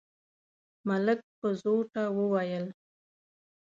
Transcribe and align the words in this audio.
ملک 0.87 1.19
په 1.39 1.47
زوټه 1.61 2.03
وويل: 2.17 2.65